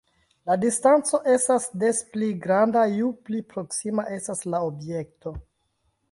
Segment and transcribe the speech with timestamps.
[0.49, 5.35] La distanco estas des pli granda ju pli proksima estas la objekto.